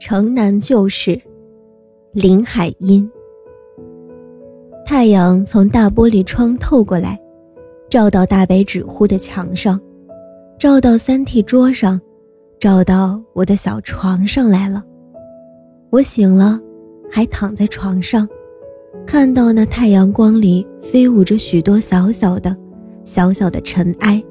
[0.00, 1.20] 城南旧事，
[2.12, 3.10] 林海音。
[4.84, 7.18] 太阳从大玻璃窗透过来，
[7.88, 9.80] 照到大白纸糊的墙上，
[10.58, 11.98] 照到三屉桌上，
[12.60, 14.84] 照到我的小床上来了。
[15.88, 16.60] 我醒了，
[17.10, 18.28] 还躺在床上，
[19.06, 22.54] 看到那太阳光里飞舞着许多小小的、
[23.04, 24.22] 小小的尘埃。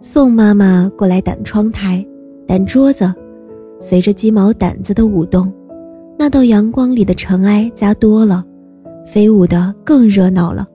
[0.00, 2.02] 宋妈妈过来掸窗台，
[2.46, 3.12] 掸桌子。
[3.82, 5.50] 随着鸡毛掸子的舞动，
[6.18, 8.44] 那道阳光里的尘埃加多了，
[9.06, 10.68] 飞舞的更热闹了。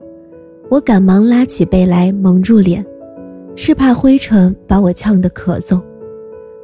[0.68, 2.84] 我赶忙拉起被来蒙住脸，
[3.54, 5.80] 是怕灰尘把我呛得咳嗽。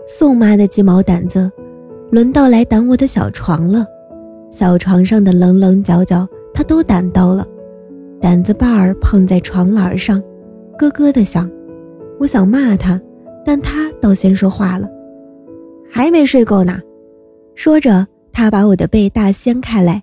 [0.05, 1.49] 宋妈的鸡毛掸子，
[2.11, 3.87] 轮到来掸我的小床了。
[4.51, 7.47] 小床上的棱棱角角，她都掸到了。
[8.21, 10.21] 掸子把儿碰在床栏上，
[10.77, 11.49] 咯咯的响。
[12.19, 13.01] 我想骂她，
[13.45, 14.89] 但她倒先说话了。
[15.95, 16.81] 还没睡够呢，
[17.55, 20.03] 说着，他把我的被大掀开来，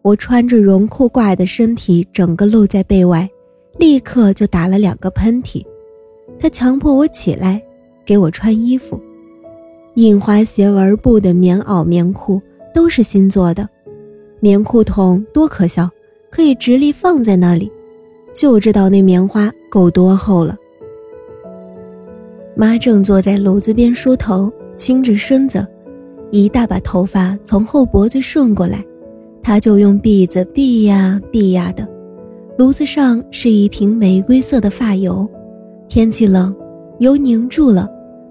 [0.00, 3.28] 我穿着绒裤褂的身体整个露在被外，
[3.78, 5.62] 立刻就打了两个喷嚏。
[6.40, 7.62] 他强迫我起来，
[8.06, 8.98] 给我穿衣服。
[9.96, 12.40] 印花斜纹布的棉袄、棉裤
[12.72, 13.68] 都是新做的，
[14.40, 15.86] 棉裤筒多可笑，
[16.30, 17.70] 可以直立放在那里，
[18.32, 20.56] 就知道那棉花够多厚了。
[22.56, 24.50] 妈正坐在炉子边梳头。
[24.76, 25.66] 倾着身子，
[26.30, 28.84] 一大把头发从后脖子顺过来，
[29.42, 31.86] 他就用篦子篦呀篦呀的。
[32.58, 35.28] 炉子上是一瓶玫瑰色的发油，
[35.88, 36.54] 天气冷，
[37.00, 37.88] 油凝住了，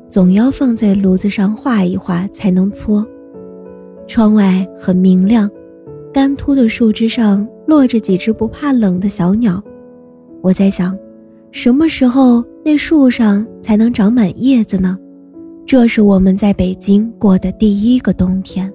[0.08, 3.06] 总要放在炉子上化一化才能搓。
[4.08, 5.50] 窗外很明亮，
[6.14, 9.62] 干秃的树枝上落着几只不怕冷的小鸟。
[10.42, 10.98] 我在想，
[11.52, 14.98] 什么时候那树上才能长满叶子呢？
[15.68, 18.72] 这是我们在北京过的第一个冬天。